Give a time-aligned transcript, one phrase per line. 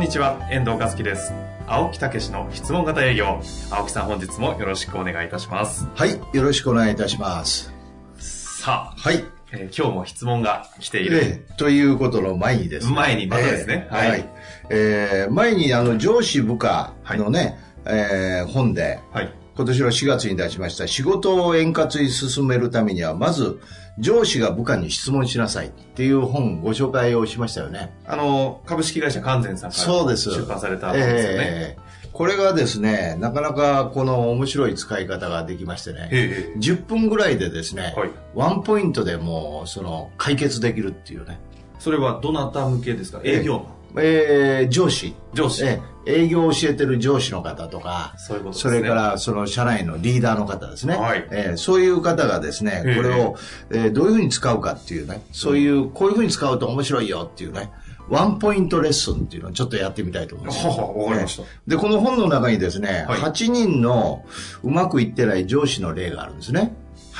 [0.00, 1.34] んにちは、遠藤和樹です。
[1.66, 3.38] 青木武の質問型営業。
[3.70, 5.86] 青木さん本日もよろしくお願いいたします。
[5.94, 7.70] はい、よろしくお願いいたします。
[8.16, 9.22] さあ、はい。
[9.52, 11.18] えー今日も質問が来ている。
[11.22, 12.94] えーということの前にですね。
[12.94, 14.28] 前にまたですねえーはいはい。
[14.70, 19.30] えー前にあの上司部下のね、えー本で、はい。
[19.54, 23.60] 今年の4月に出しました仕事を円滑に進めるためには、まず
[24.00, 27.92] 上司が部下に質問しなさいっていう本ご紹介をしましたよね。
[28.06, 30.30] あの、株式会社完全さんからそうです。
[30.30, 31.18] 出版された本ですよね。
[31.40, 36.08] えーこれがですね、なかなかこの面白い使い方ができましてね。
[36.10, 41.38] ええ10分ぐらいでですね、はいワンポイントでもうその解決できるっていうね、
[41.78, 43.20] それはどなた向けですか？
[43.22, 43.64] 営業マン
[43.96, 48.80] えー上司、上司えー営業を教えてる上司の方とか、そういうことですそね。
[48.80, 53.36] れからその社内のリーダーの方ですね、はいえーそういう方がですね、ええこれを、
[53.70, 57.70] えーどういうふうに使うかっていうね、そういう、こういうふうに使うと面白いよっていうね、
[58.08, 60.66] ワンポイントレッスンっていうのをちょっとやってみたいと思います。
[60.66, 61.42] ははわかりました。
[61.68, 64.24] で、この本の中にですね、はい8人の
[64.64, 66.74] うまくいってない上司の例があるんですね。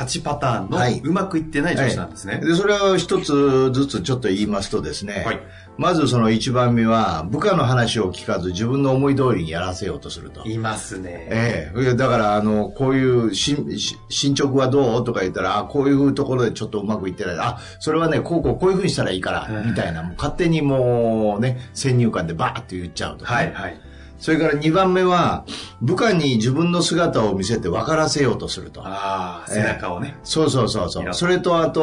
[0.04, 2.40] 8パターンのはいうまくいってない上司なんですね。
[2.42, 5.40] で、それを一つずつちょっと言いますとですね、はい
[5.80, 10.44] まずその一番目は、部下の話を聞かず自分の思い通りにやらせようとすると。
[10.44, 11.26] いますね。
[11.30, 15.04] ええだから、あの、こういうしし進捗はどう？
[15.04, 17.36] とか言ったら、あ、こういうところでちょっとうまくいってない。
[17.38, 23.80] あ、それはね、こうこうこういうふうにしたらいいから、みたいな、もう勝手にもうね、先入観でバーって言っちゃうとかね、はい、はい。
[24.20, 25.44] それから2番目は、
[25.80, 28.82] 部下に自分の姿を見せて分からせようとすると。
[28.86, 30.16] ああ、背中をね。
[30.24, 31.00] そうそうそうそ。
[31.00, 31.82] いうやそれとあと、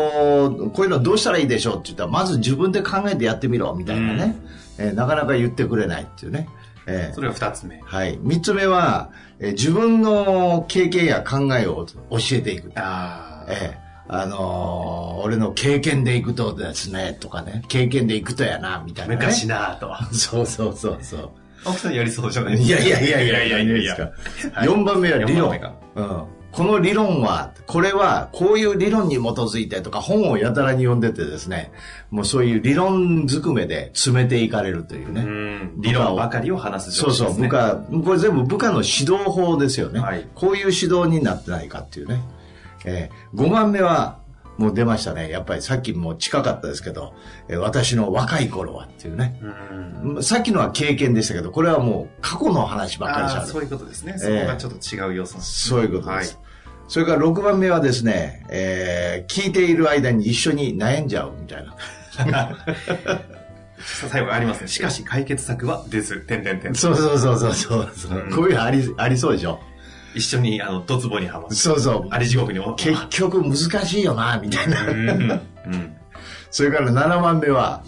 [0.74, 4.36] こういうのどうしたらいいでしょうって言ったら、まず自分で考えてやってみろ、みたいなね。
[4.78, 6.48] えーなかなか言ってくれないっていうね。
[6.86, 7.82] えーそれが2つ目。
[7.84, 8.20] はい。
[8.22, 9.10] 三つ目は、
[9.40, 12.72] えー自分の経験や考えを教えていく。
[12.76, 13.52] ああ。
[13.52, 19.20] えーあのー俺の経験でいくとですね、とかね、経験でいくとやな、みたいな、ね。
[19.20, 19.92] 昔なぁと。
[20.16, 21.30] そうそうそうそう。
[21.66, 22.84] 奥さんやりそうじゃないですか。
[22.84, 24.12] いやいやいやいやいやいや。
[24.56, 25.76] 4番目は理論。
[25.96, 26.38] うん。
[26.52, 31.72] この理論は、これは、こういう理論に基づいてとか、本をやたらに読んでてですね、
[32.10, 35.22] もうそういう理論ずくめで詰めていかれるというね。
[35.22, 40.00] う理論ばかりを話す、ね、そうそう、部下、これ全部部下の指導法ですよね。
[40.00, 42.22] はい、こういう指導になってないかっていうね。
[42.86, 44.20] えー、5番目は、
[44.58, 45.30] もう出ましたね。
[45.30, 47.14] やっぱりさっきも近かったですけど、
[47.48, 49.40] えー私の若い頃はっていうね。
[50.04, 50.24] うん。
[50.24, 54.18] さっきのは経験でしたけど、これはもう過去の話ばっかりしゃそういうことですね。
[54.18, 56.36] そこがちょっと違う要素なんですそういうことです。
[56.36, 56.48] はい
[56.90, 61.76] それから6番目はですね、えー聞いている間に一緒に悩んじゃうみたいな。
[64.10, 64.68] 最後ありますね。
[64.68, 66.74] しかし解決策は出ず、点々点。
[66.76, 69.60] そうそうそうそうそうこういうのあり、ありそうでしょ。
[70.16, 71.56] 一緒に、あの、ドツボにはまる。
[71.56, 72.08] そうそう。
[72.10, 72.76] あり地獄にも。
[72.76, 74.82] 結局難しいよな、みたいな。
[74.88, 75.32] うん。
[75.32, 75.34] う
[75.70, 75.96] ん。
[76.50, 77.84] それから7番目は、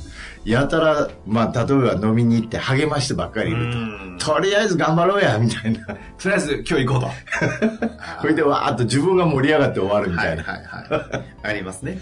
[0.46, 4.34] やたら、まあ、例えば飲みに行って励ましてばっかりいるうんと。
[4.34, 5.86] とりあえず頑張ろうや、みたいな。
[6.18, 7.90] とりあえず、今日行こうと。
[8.22, 10.44] それでわーっと自分が盛り上がって終わるみたいな。
[10.44, 11.24] はいはい。
[11.44, 12.00] ありますね。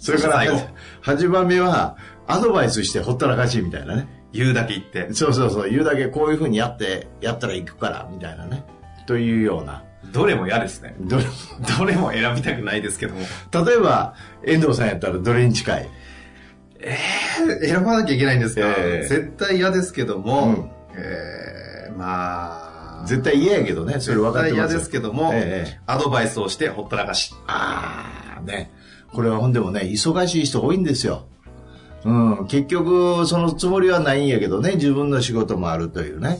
[0.00, 0.68] それから最後、
[1.02, 1.96] 8番目は、
[2.26, 4.08] アドバイスしてほったらかしいみたいなね。
[4.32, 5.12] 言うだけ言って。
[5.14, 8.64] そうそうそう、言うだけこういうふうにやって、やったら行くから、みたいなね。
[9.06, 9.84] というような。
[10.12, 10.94] どれも嫌ですね。
[11.00, 11.24] どれ
[11.78, 13.20] どれも選びたくないですけども。
[13.64, 15.88] 例えば、遠藤さんやったらどれに近い？
[17.62, 27.34] 選ばなきゃいけないんですか、ええ絶対嫌ですけども、うんえーまあ、絶対嫌やけどね、それ分かってますよ絶対嫌ですけども、ええアドバイスをしてほったらかし。
[27.46, 28.70] ああ、ね。
[29.12, 31.26] これはほんでもね、忙しい人多いんですよ。
[32.04, 32.12] う
[32.42, 36.38] ん、結局、そのつもりはないんやけどね、自分の仕事もあるというね。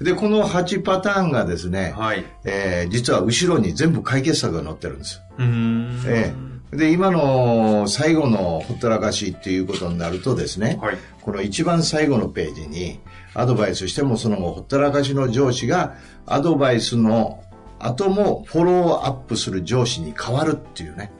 [0.00, 2.24] で、この8パターンがですね、はい。
[2.44, 5.20] えー実は後ろに全部解決策が載ってるんです。
[5.38, 6.02] うーん。
[6.06, 10.98] ええで、今の最後のほったらかしっていうことになるとですね、はい。
[11.22, 13.00] この一番最後のページに、
[13.34, 15.94] アドバイスしてもその後、ほったらかしの上司が、
[16.26, 17.42] アドバイスの
[17.78, 21.10] 後もフォローアップする上司に変わるっていうね。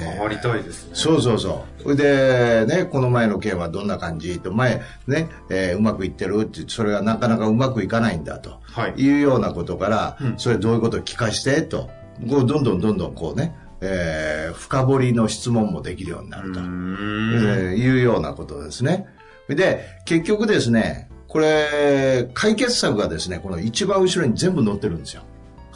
[0.00, 0.90] 変わりたいですね。
[0.94, 1.82] そうそうそう。
[1.82, 11.90] それで、ね、この前の件はどんな感じと、前、ね、えーうまくいってるって、それがなかなかうまくいかないんだと、はいい、うようなことから、うんそれどういうことを聞かしてと、
[12.28, 16.66] こうどんどんどんどんこうね、えー深掘りの質問もできるようになると、えん。
[16.96, 19.06] ーいうようなことですね。
[19.48, 25.22] で、結局ですね、これ、解決策がですね、この一番後ろに全部載ってるんですよ。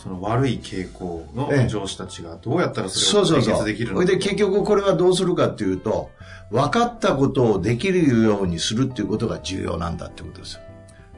[0.04, 3.42] その悪い傾向のええ上司たちがどうやったらそれを解。
[3.42, 4.06] 決できるのか。
[4.06, 6.10] それで結局これはどうするかっていうと、
[6.50, 10.60] 分かったことをできるようにするっていうことが重要なんだってことですよ。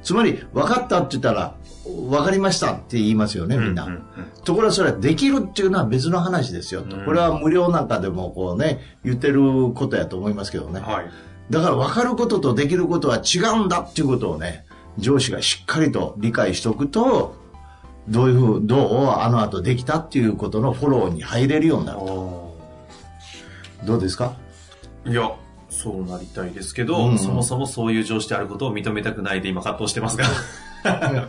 [0.05, 3.89] つまり、分かったって言ったら、分かりましたって言いますよね、みんな。
[4.45, 6.97] ところがそれはできるっていうのは別の話ですよと。
[6.97, 10.79] うんこれは無料なんかでもこうね、言ってることやと思いますけどね。
[10.79, 11.11] はい。
[11.51, 14.65] だから分かることとできることは違うんだっていうことをね、
[14.97, 17.35] 上司がしっかりと理解しておくと、
[18.09, 21.99] どういうふう、どうあの後できたっていうことのフォローに入れるようになる。
[23.85, 24.37] どうですか？
[25.07, 25.31] いや、
[25.71, 30.25] そうなりたいですけど、うんそもそもそういう上司であることを認めたくないで今葛藤してますが。
[30.87, 31.25] ね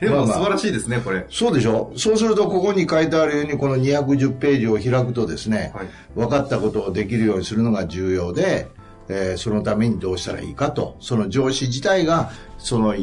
[0.00, 1.26] でも素晴らしいですね、これ。
[1.28, 1.92] そうでしょ？
[1.96, 5.86] そうすると、ここに書いてあるように、この210ページを開くとですね、はい。
[6.14, 8.68] 分かったことをできるようにするのが重要で、
[9.08, 12.94] えーそのためにどうしたらいいかと、その上司自体が、その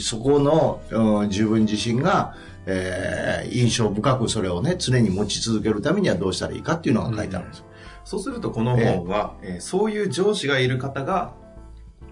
[0.00, 2.34] そこの、うん自分自身が、
[2.66, 7.64] えー印象深くそれをね、常に持ち続けるためにはどうしたらいいかっていうのが書いてあるんですよ。
[8.04, 11.34] そうするとこの本は、えーそういう上司がいる方が、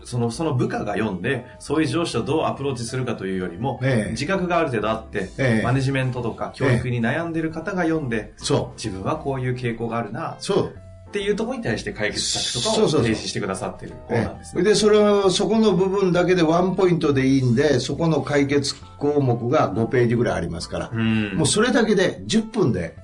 [0.04, 8.76] その、その部下が読んで、そういう上司とどうアプローチするかというよりも、ええ自覚がある程度あって、ええマネジメントとか教育に悩んでる方が読んで、そう。
[8.76, 10.78] 自分はこういう傾向があるな、そう。
[11.12, 13.92] っていうところに対して解決策とかを提示してくださってる。
[14.06, 14.62] 本なんですね。
[14.62, 21.34] で、それを、そこの部分だけでワンポイントでいいんで、そこの解決項目が5ページぐらいありますから、うん。
[21.34, 22.96] もうそれだけで10分で、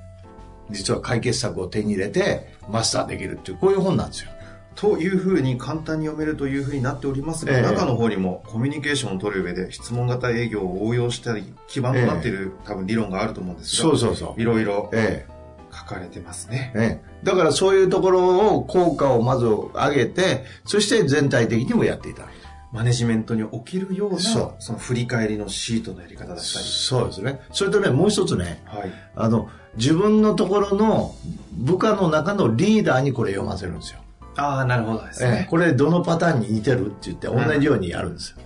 [0.70, 4.30] 実は解決策を手に入れて、マスターできるっていう、こういう本なんですよ。
[4.74, 7.62] というふうに簡単に読めるというふうになっておりますが、ええ。
[7.62, 14.40] 中の方にもコミュニケーションを取る上で質問型営業を応用したり基盤となっている、多分理論があると思うんですがそうそうそう。
[14.40, 15.26] いろいろえ
[15.72, 16.72] 書かれてますね。
[16.74, 17.24] え、ええ。
[17.24, 22.38] だからそういうところを、効果をまず上げて、そして全体的にもやっていただく。
[22.70, 26.44] マネジメントに起きるようなその振り返りのシートのやり方だったり。
[26.44, 27.40] そうですね。
[27.50, 28.92] それとね、もう一つね、はい。
[29.16, 31.14] あの、自分のところの
[31.52, 34.00] 部下の中のリーダーにこれ読ませるんですよ。
[34.36, 35.46] ああ、なるほどですええね。
[35.48, 38.36] これどのパターンに似てるって言って同じようにやるんですよ。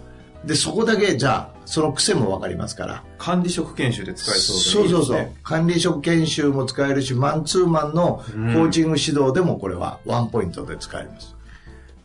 [0.45, 3.05] で、そこだけ、じゃあ、その癖もわかりますから。
[3.19, 5.37] 管理職研修で使えそうでそうそうそういいですね。
[5.43, 11.37] 管理職研修も使えるし、マンツーマンのコーチング指導でもこれはワンポイントで使えます。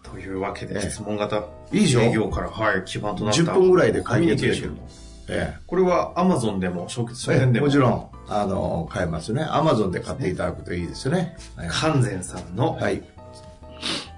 [0.04, 1.44] というわけで、ええ質問型
[1.74, 5.08] 営業から、はい、基盤となった10分ぐらいで解決できるニケーション。
[5.30, 9.46] えこれは Amazon でも、書店でも、もちろん、あの、買えますね。
[9.50, 11.36] アマゾンで買っていただくといいですね。
[11.56, 13.04] はい関前さんのはい。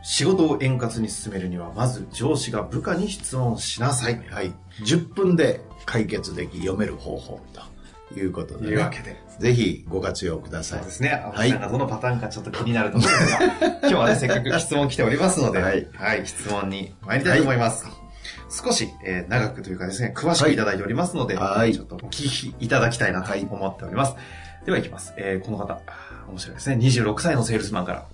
[0.09, 4.19] 仕事を円滑に進めるには、まず上司が部下に質問しなさい。
[4.31, 4.51] はい。
[4.81, 7.39] 10分で解決でき、読める方法
[8.09, 8.71] ということとで、ね。
[8.71, 9.15] いうわけで。
[9.39, 10.93] ぜひご活用くださいそうで。
[10.93, 11.21] すね。
[11.23, 13.45] 青はい木さんがどのパターンかちょっと気になると思うんですが、
[13.81, 15.87] 今日はね、せっかく質問来ておりますので、はい
[16.25, 17.85] 質問に参りたいと思います。
[18.49, 24.15] 少し、えー長くというかですね、詳しくいただいておりますので、はいちょっとお聞きいただきたいなとはい思っております。
[24.65, 25.13] では行きます。
[25.17, 25.79] えーこの方、
[26.29, 26.77] 面白いですね。
[26.77, 28.05] 26歳のセールスマンから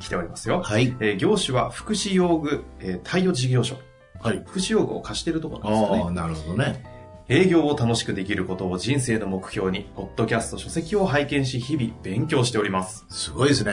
[0.00, 0.62] 来ておりますよ。
[0.62, 0.96] はい。
[1.00, 3.76] えー業種は福祉用具、えー貸与事業所。
[4.20, 4.42] はい。
[4.46, 6.10] 福祉用具を貸しているところなんですよねああ、。
[6.10, 6.84] なるほどね。
[7.28, 13.06] 営業を楽しくできることを人生の目標に、ポッドキャスト書籍を拝見し、日々勉強しております。
[13.08, 13.72] すごいですね。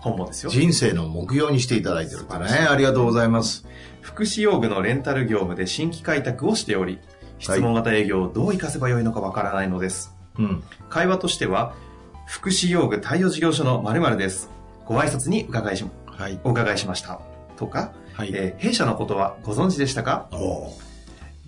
[0.00, 0.50] 本望ですよ。
[0.50, 2.44] 人生の目標にしていただいてるってね。
[2.70, 3.66] ありがとうございます。
[4.00, 7.00] 福祉用具のレンタル業務で新規開拓をしており、
[7.40, 10.14] 質問型営業をどう活かせばよいのかわからないのです。
[10.38, 10.62] うん。
[10.88, 11.74] 会話としては、
[12.26, 14.50] 福祉用具対応事業所の〇〇です。
[14.88, 16.40] ご挨拶に伺いし、はい。
[16.44, 17.20] お伺いしました。
[17.56, 18.30] とか、はい。
[18.32, 20.28] えー弊社のことはご存知でしたか？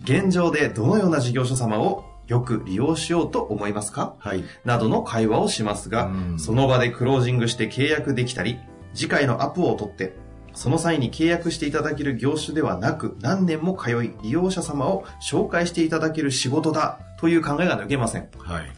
[0.04, 4.14] 現状でどのような事業所様をよく利用しようと思いますか？
[4.18, 4.44] はい。
[4.64, 8.58] などの会話をしますが、うんその場でクロージングして契約できたり、
[8.94, 10.12] 次回のアポを取って、
[10.52, 18.28] その際に契約していただける業種ではなく、何年も通い、利用者様を紹介していただける仕事だという考えが抜けません。
[18.38, 18.72] はい。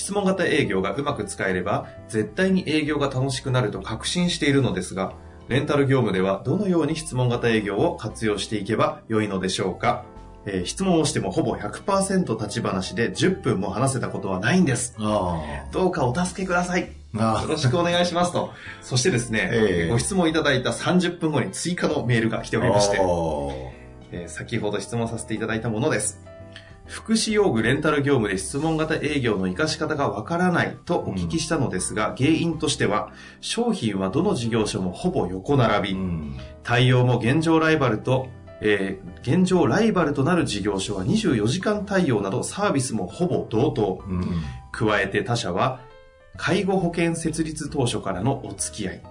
[0.00, 5.12] 質問型営業がうまく使えれば、絶対に営業が楽しくなると確信しているのですが、
[5.48, 10.04] レンタル業務ではどのように質問型営業を活用していけば良いのでしょうか？
[10.46, 14.94] えー質問をしてもほぼ100%立ち話で10分も話せたことはないんです。
[14.98, 15.38] あ
[15.70, 16.82] どうかお助けください。
[16.82, 16.88] よ
[17.48, 18.52] ろしくお願いしますと。
[18.80, 22.96] そしてですね、ええご質問いただいた30分後に追加のメールが来ておりまして、
[24.12, 26.20] えー先ほど質問させていただいたものです。
[26.90, 36.36] 福祉用具レンタル業務で質問型営業の活かし方がわからないとお聞きしたのですが、原因としては、商品はどの事業所もほぼ横並び、うん。
[36.64, 38.28] 対応も現状ライバルと、
[38.60, 44.02] えー現状ライバルとなる事業所は24時間対応などサービスもほぼ同等。
[44.08, 44.42] うん。
[44.72, 45.80] 加えて他社は、
[46.36, 49.02] 介護保険設立当初からのお付き合い。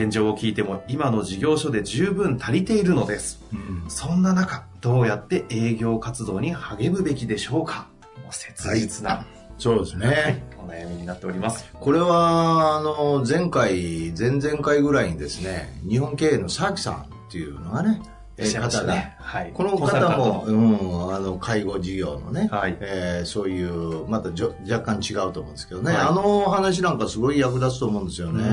[0.00, 0.04] うん。
[0.04, 3.42] 現状を聞いても今の事業所で十分足りているのです。
[3.52, 7.86] うんそんな中、どうやって営業活動に励むべきでしょうか？
[8.30, 9.26] 切実な、
[9.58, 10.06] そうですね。
[10.06, 11.70] はいお悩みになっております。
[11.74, 19.16] これは、あの、前回、前々回ぐらいにですね、日本経営の佐木さんっていうのがね、えいらっしゃいましたね。
[19.18, 19.52] はい。
[19.54, 28.42] この方も、うん、あの、介護事業のね、はいえーそういう、またじょ若干違うと思うんですけどね、はいあの話なんかすごい役立つと思うんですよね。
[28.42, 28.50] うんう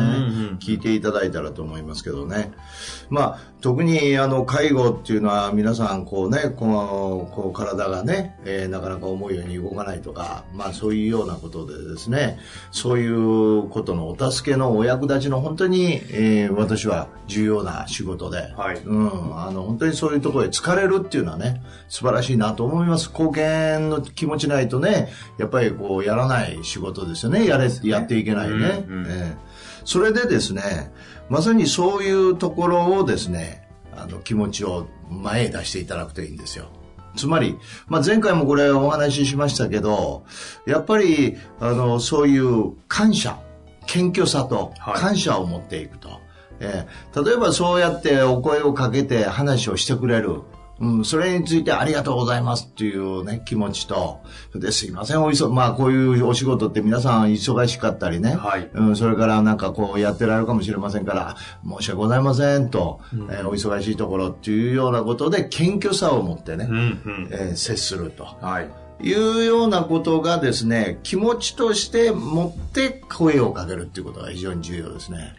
[0.54, 2.52] ん聞いていただいたらと思いますけどね。
[3.10, 12.40] まあ、特に、あの、介護っていうのは皆さん、こうね、こう、こう体がね、えーなかなか思うように動かないとか、まあ、そういうようなことでですね、
[12.72, 23.10] そういうことのお助けのお役立ちの本当に、えー私は重要な仕事で、はいうん、あの、本当にそういうところで疲れるっていうのはね、素晴らしいなと思います。
[23.10, 27.46] 貢献の気持ちないとね、やっぱりこう、やらない仕事ですよね。
[27.46, 28.86] やれ、やっていけないね。
[28.88, 30.92] うんうんええそれでですね、
[31.28, 36.66] まさにそういうところをですね、あの、気持ちを前へ出していただくといいんですよ。
[37.16, 40.24] つまり、まあ、前回もこれお話ししましたけど、
[40.68, 43.40] やっぱり、あの、そういう感謝、
[43.88, 46.20] 謙虚さとはい感謝を持っていくと。
[46.62, 50.42] えー例えばそうやってお声をかけて話をしてくれる。
[50.82, 54.22] うん、それについてありがとうございますっていうね、気持ちと、
[54.56, 67.30] ですいません、おいそ、まあこういうお仕事って皆さん忙しかったりね、はいうん、それからなんかこうやってられるかもしれませんから、申し訳ございませんと、うんえーお忙しいところっていうようなことで謙虚さを持ってね、うんうん。
[67.32, 68.26] えー接すると。
[68.42, 68.70] はい。
[69.04, 75.36] いうようなことがですね、気持ちとして持って声をかけるっていうことが非常に重要ですね。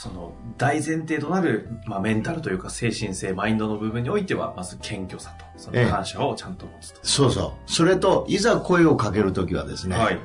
[0.00, 7.00] その大前提となる、まあ、メンタルというか精神性、マインドの部分においては、まず謙虚さと、その感謝をちゃんと持つと。
[7.02, 7.70] そうそう。
[7.70, 10.18] それと、いざ声をかけるときはですね、はい。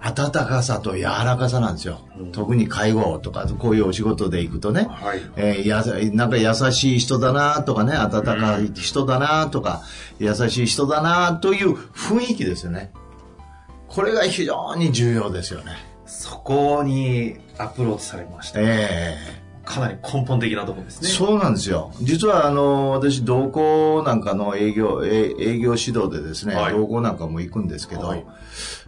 [0.00, 2.00] 温かさと柔らかさなんですよ。
[2.18, 5.20] うん特に介護とか、こういうお仕事で行くとね、はい。
[5.36, 9.82] えーやさなんか優しい人だなとかね、温かい人だなとか、
[10.18, 12.90] 優しい人だなという雰囲気ですよね。
[13.86, 15.92] これが非常に重要ですよね。
[16.06, 18.60] そこにアプローチされました。
[18.60, 19.16] え
[19.64, 21.08] かなり根本的なところですね。
[21.08, 21.92] えそうなんですよ。
[22.00, 28.24] 実は、あの、私、同行なんかの営業、え営業指導でですね、はい同行なんかも行くんですけど、はい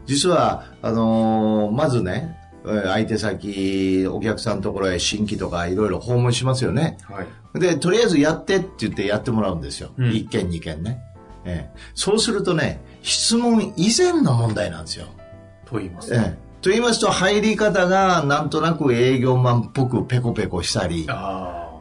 [0.06, 6.98] 実は、あのまずね、えー相手先、お客さんのところへ新規とかいろいろ訪問しますよね。
[7.04, 7.60] はい。
[7.60, 9.90] で、とりあえずやってって言ってやってもらうんですよ。
[9.96, 11.00] うん一件二件ね。
[11.44, 15.06] ええそうするとね、質問以前の問題なんですよ。
[15.66, 16.14] と言いますと。
[16.16, 21.06] ええと言いますと、入り方がなんとなく営業マンっぽくペコペコしたり。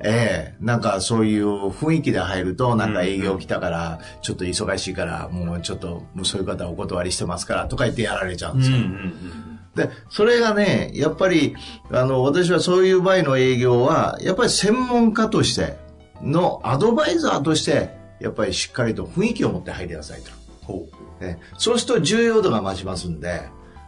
[0.03, 9.87] ええなんかそういう雰囲気で入ると、なんか営業来たから、ちょっと忙しいから、もうちょっと、もうそういう方お断りしてますから、とか言ってやられちゃうんうんうんですよ。
[9.87, 11.55] で、それがね、やっぱり、
[11.89, 15.77] あの、私はそういう場合の営業は、やっぱり専門家として
[16.21, 20.29] のアドバイザーとして、やっぱりしっかりと雰囲気を持って入りなさいと。
[20.65, 20.89] ほ
[21.21, 23.43] ねそうすると重要度が増しますんで、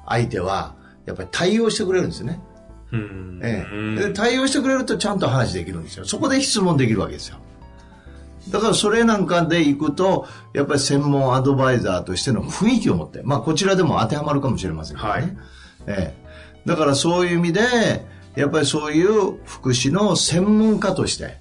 [0.07, 0.75] 相手は、
[1.05, 2.39] やっぱり対応してくれるんですよね。
[2.91, 2.97] う。
[2.97, 3.39] うん。
[3.43, 6.05] えうんえ、で対応してくれるとちゃんと話できるんですよ。
[6.05, 7.37] そこで質問できるわけですよ。
[8.49, 15.13] だからそれなんかで行くと、やっぱり専門アドバイザーとしての雰囲気を持って、まあこちらでも当てはまるかもしれませんけどね。
[15.13, 15.37] はい
[15.87, 17.61] ええ、だからそういう意味で、
[18.35, 21.37] やっぱりそういう福祉の専門家として、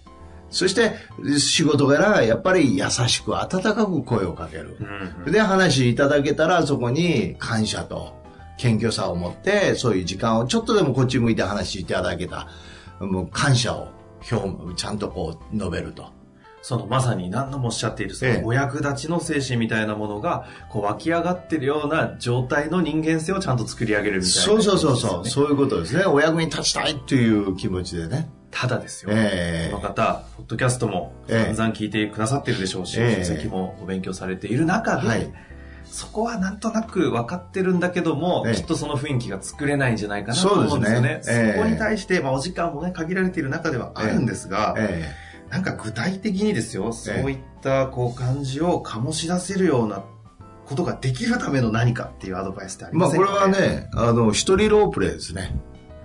[0.50, 0.94] そして
[1.38, 4.76] 仕事柄やっぱり優しく温かく声をかける。
[5.26, 8.23] うんで、話いただけたら、そこに感謝と
[8.56, 12.48] 謙虚さを持って、そういう時間をちょっとでもこっち向いて話いただけた、
[13.00, 13.88] もう感謝を
[14.30, 16.12] 表ちゃんとこう述べると。
[16.62, 18.40] そのまさに何度もおっしゃっているそええ。
[18.40, 25.26] のお役立ちの精神みたいなものがこう湧き上がってるような状態の人間性をちゃんと作り上げるみたいな、そうそうそうそう、う。
[25.26, 26.06] そういうことですね。
[26.06, 28.30] お役に立ちたいっていう気持ちでね。
[28.50, 29.70] ただですよ、ええ。
[29.74, 31.54] この方ポッドキャストもええ。
[31.54, 33.24] 散々聞いてくださってるでしょうし、ええ。
[33.24, 35.30] 書籍もお勉強されている中で、はい
[35.94, 38.54] そこはなんとなく分かってるんだけども、ええ。
[38.54, 41.20] きっとその雰囲気が作れないんじゃないかなと思うんですよね。
[41.22, 41.54] そね。
[41.56, 45.14] えこに対して、まあ、お時間もね、限られている中ではあるんですが、え
[45.50, 50.02] なんか具体的にですよ、そういったこう感じを醸し出せるような
[50.66, 55.56] ことができるための何かっていうアドバイスってあえまありませんか、これは、ね、あの、一人ロープレイですね。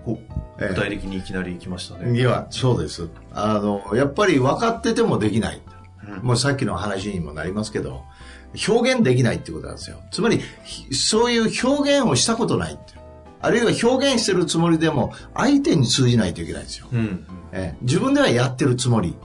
[0.05, 2.15] 具体的にいきなり行きましたね。
[2.15, 3.09] いや、そうです。
[3.33, 5.61] あの、やっぱり分かっててもできない。
[6.07, 6.23] うん。
[6.23, 8.03] もうさっきの話にもなりますけど、
[8.67, 9.97] 表現できないってことなんですよ。
[10.11, 12.99] つまり、ひそういう表現をしたことないっていう
[13.41, 16.87] あるいは表現してるつもりでも、相手に通じないといけないんですよ。
[16.91, 17.25] うん。
[17.51, 19.15] ええ自分ではやってるつもり。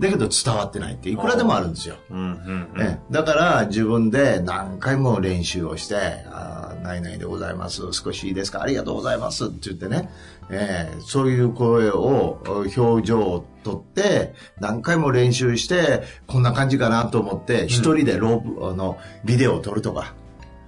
[0.00, 1.96] だけど伝わってないっていくらでもあるんですよ。
[2.10, 5.96] うんうんうんええだから自分で何回も練習をして、
[6.26, 9.46] あー何々でございます、少しいいですか、ありがとうございます。
[9.46, 10.10] って言ってね、
[10.50, 12.42] ええそういう声を、
[12.76, 20.14] 表情をとって、何回も練習して、こんな感じかなと思って、一人でロープ、あの、ビデオを撮るとか、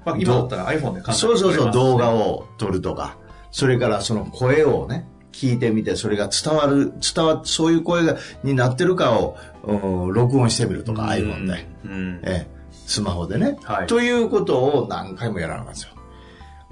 [0.05, 3.17] まあ、今だったら iPhone で簡単にそうそうそう、動画を撮るとか、
[3.51, 11.67] それからその声をね、聞いてみて、それが伝わる、伝わ、そういう声が、になってるかを、うん録音してみるとか、iPhone で。
[11.85, 12.21] うん。
[12.23, 12.55] ええ、
[12.87, 13.87] スマホでね、はい。
[13.87, 15.94] ということを何回もやらなかったんですよ。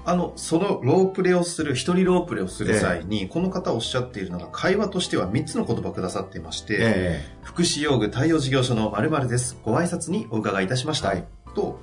[0.05, 9.57] あの、そのロープレをする、一人ロープレをする際に、この方おっしゃっているのが、会話としては3つの言葉くださっていまして、え福祉用具対応事業所の〇〇です。
[9.63, 11.09] ご挨拶にお伺いいたしました。
[11.09, 11.23] はい。
[11.55, 11.79] と、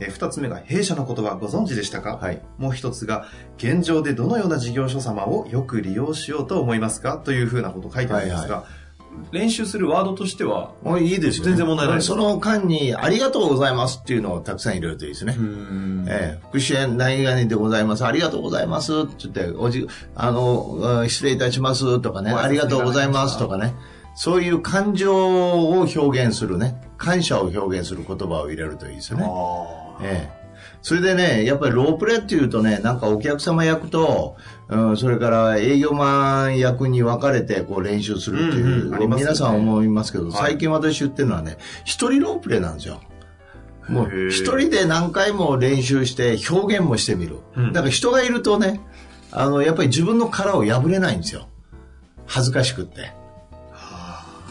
[0.00, 2.42] えー二つ目が弊社の言葉ご存知でしたか、はい。
[2.58, 3.26] もう一つが、
[3.58, 7.16] 現状でどのような事業所様をよく利用しようと思いますか？
[7.18, 8.64] というふうなことを書いてあるんですが、
[9.32, 11.50] 練習するワードとしては、えもういいですよ、ね。
[11.50, 15.34] 全然問題ないですその間に、ありがとうございますっていうのをたくさん入れるといいですね。
[15.34, 18.04] んええ、福祉園何々でございます。
[18.04, 18.92] ありがとうございます。
[19.00, 23.74] って言って、おじ、あの、うん失礼いたしますとかね、ありがとうございますとかね。
[24.14, 29.28] そういう感情を表現するね、感謝を表現する言葉を入れるといいですよね。
[30.02, 30.43] ええ。
[30.84, 34.36] それでね、やっぱりロープレっていうとね、なんかお客様役と、
[34.68, 43.00] うん、それから営業マン役に分かれてこう練習するっていう、皆さん思いますけど、はい最近私言ってるのはね、一人ロープレなんですよ。
[43.88, 47.38] もう一人で何回も練習して表現もしてみる。
[47.56, 48.82] うんだから人がいるとね、
[49.32, 51.48] あの、やっぱり自分の殻を破れないんですよ。
[52.26, 53.14] 恥ずかしくって。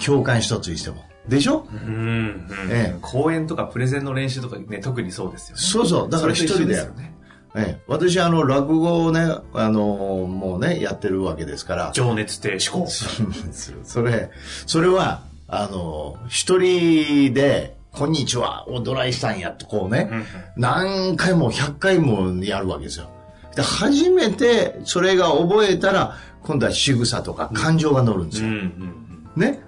[0.03, 1.03] 共感一つにしても。
[1.27, 1.67] でしょ？
[1.71, 5.61] うんうんええ講演とかプレゼンの練習とかね、特にそうですよね。
[5.61, 6.09] そうそう。
[6.09, 6.87] だから一人でやる。
[6.89, 7.13] よね。
[7.55, 9.21] ええ、私、あの、落語をね、
[9.53, 9.79] あの、
[10.27, 11.91] もうね、やってるわけですから。
[11.93, 12.87] 情熱停止校。
[13.83, 14.31] それ、
[14.65, 20.09] それは、あの、一人で、こんにちは、おドライしたんやって、こうね、
[20.57, 23.09] 何回も100回もやるわけですよ。
[23.55, 28.47] で、初めて、それが覚えたら、今度は仕草とか感情が乗るんですよ。
[28.47, 29.59] うんうんね？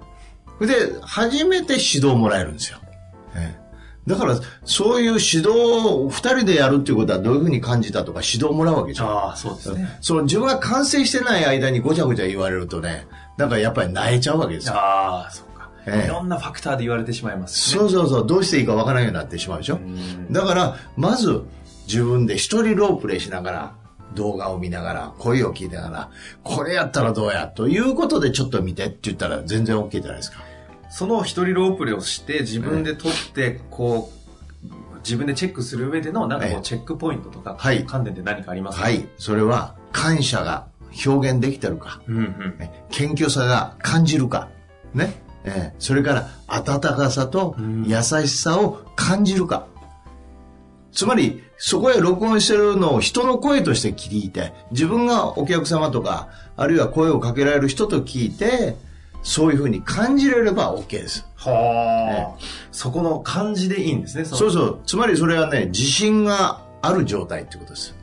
[0.60, 2.80] で、初めて指導をもらえるんですよ。
[3.36, 3.66] ええ
[4.08, 9.08] だから、そういう指導を二人でやるっていうことはどういうふうに感じたとか指導をもらうわけじゃん。
[9.08, 9.98] ああ、そうですね。
[10.00, 14.76] その自分が完成してない間にごちゃごちゃ言われるとね、なんかやっぱり泣いちゃうわけですよ。
[14.76, 15.70] ああ、そうか。
[15.88, 17.80] ええいろんなファクターで言われてしまいますしね。
[17.80, 19.78] そうそうそう、どうしていいかわからんようになってしまうでしょ。
[19.78, 21.42] んだから、まず
[21.88, 23.74] 自分で一人ロープレイしながら、
[24.16, 26.10] 動画を見ながら、声を聞いてながら、
[26.44, 30.40] これやったらどうや、ということでちょっと見てって言ったら全然 OK じゃないですか。
[30.90, 34.16] その一人ロープレをして、自分で撮って、こう、
[35.00, 38.86] 自分でチェックする上での、なんかこええう、チェックポイントとか、はい観点で何かありますか？
[38.86, 39.08] はい。
[39.18, 40.68] それは、感謝が
[41.06, 42.56] 表現できてるか、うんうん。
[42.58, 44.50] ね謙虚さが感じるか、
[44.94, 45.22] ね。
[45.44, 49.68] えーそれから、温かさと優しさを感じるか。
[50.92, 58.76] つまり、そこへ録音してるのを人の声として聞いて、自分がお客様とか、あるいは声をかけられる人と聞いて、
[59.24, 61.28] そういうふうに感じれれば OK です。
[61.36, 62.42] はあ、
[62.72, 64.26] そこの感じでいいんですね。
[64.26, 64.80] そのそうそう。
[64.86, 67.96] つまりそれはね、自信がある状態ってことです。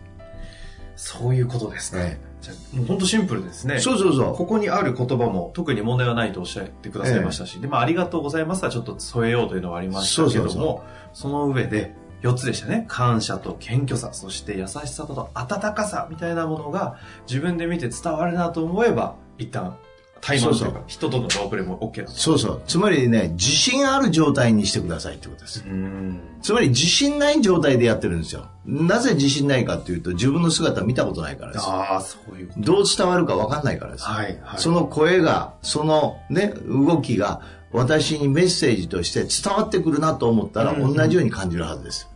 [0.97, 2.03] そういうことですね。
[2.03, 3.79] ねじゃあもう本当シンプルですね。
[3.79, 4.35] そうそうそう。
[4.35, 12.85] ここにある言葉も特に問題はないとおっしゃってくださいましたし、で、まあ、ありがとうございますはちょっと添えようというのはありましたけども、そうそうその上で4つでしたね。
[12.88, 16.96] 感謝と謙虚さ、そして優しさと温かさみたいなものが
[17.28, 19.76] 自分で見て伝わるなと思えば、一旦、
[20.20, 22.12] タイマーというか、人とのロープレも OK だと。
[22.12, 22.62] そうそう。
[22.68, 25.64] つまりね、自信ある状態にしてくださいってことです。
[25.66, 26.20] うん。
[26.42, 28.46] つまり自信ない状態でやってるんですよ。
[28.64, 31.66] なぜ自信ないかっていうと、自分の姿見たことないからです。
[31.66, 32.61] ああ、そういうこと。
[32.61, 34.04] どう伝わるか分かんないからです。
[34.04, 34.61] はい、はい。
[34.61, 37.40] その声が、そのね、動きが、
[37.72, 42.12] 私にメッセージとして伝わってくるなと思ったら、うん同じように感じるはずです。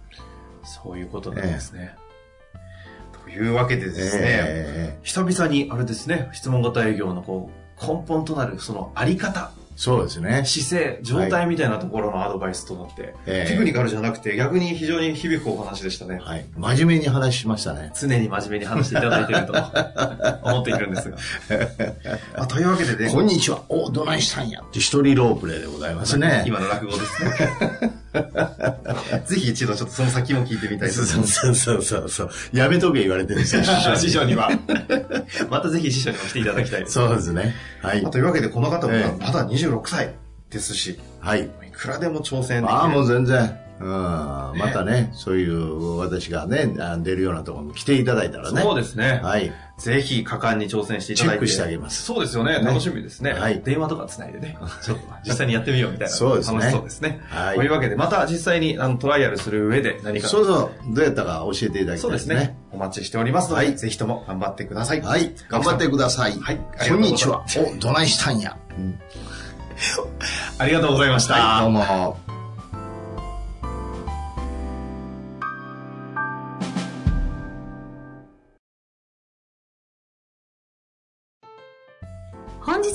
[0.87, 1.97] そういうことなんですね。
[3.25, 10.45] というわけでですね、ええ久々にあれですね、質問型営業のこう、根本となるそのあり方、そうですね。
[10.47, 16.19] 姿勢、状態みたいなところのアドバイスとなって、ええテクニカルじゃなくて逆に非常に響くお話でしたね。
[16.23, 16.47] はい。
[16.57, 17.93] 真面目に話しましたね。
[17.95, 19.53] 常に真面目に話していただいていると
[20.49, 21.17] 思っているんですが。
[22.39, 23.63] まあ、というわけでね、こんにちは。
[23.69, 26.45] お、どないしたんやって一人ロープレイでございますね。
[26.47, 27.93] 今の落語ですね。
[29.27, 31.35] ぜひ一度ちょっとその先も聞いてみたいと思います。
[31.35, 32.31] そうそうそうそう。
[32.53, 33.63] やめとけ言われてるんですよ、
[33.97, 34.51] 師匠には。
[35.51, 36.93] またぜひ師匠にも来ていただきたいです。
[36.93, 37.55] そうですね。
[37.83, 38.13] はいまあ。
[38.13, 40.15] というわけでこの方もええまだ26歳
[40.51, 41.43] ですし、はい。
[41.43, 42.79] いくらでも挑戦できる。
[42.79, 43.66] ああ、もう全然。
[43.79, 48.63] うん、またね、そういう私がね、あ出るようなところに来ていただいたらね。
[48.63, 49.21] そうですね。
[49.23, 49.53] はい。
[49.77, 51.33] ぜひ果敢に挑戦していただいて。
[51.33, 52.59] チェックしてあげますそうですよね。
[52.59, 53.35] ね楽しみですね。
[53.35, 54.57] はい電話とかつないでね。
[54.83, 56.13] ちょっと実際にやってみようみたいな。
[56.15, 57.21] そうですね楽しそうですね。
[57.29, 60.29] はいというわけで、また実際にあのトライアルする上で何か。
[60.29, 62.57] そうそう、どうやったか教えていただきたいそうですね。。
[62.73, 65.03] お待ちしておりますので、はいぜひとも頑張ってください。
[65.03, 66.39] はい、頑張ってください。
[66.41, 66.59] はい
[66.89, 67.45] こんにちは。
[67.59, 68.57] お、どないしたんや。
[70.59, 71.35] ありがとうございました。
[71.35, 72.26] はい、どうも。